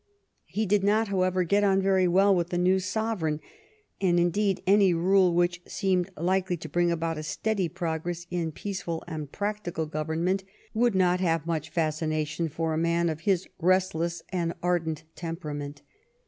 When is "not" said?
0.83-1.09, 10.95-11.19